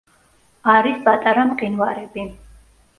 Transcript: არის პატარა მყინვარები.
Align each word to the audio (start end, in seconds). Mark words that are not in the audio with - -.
არის 0.75 0.97
პატარა 1.05 1.47
მყინვარები. 1.53 2.29